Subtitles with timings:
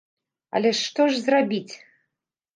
[0.59, 1.73] Але што ж зрабіць?